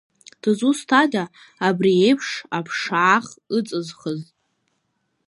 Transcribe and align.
Дызусҭада 0.41 1.23
абри 1.67 1.91
еиԥш 2.05 2.29
аԥшаах 2.57 3.25
ыҵызхыз? 3.57 4.19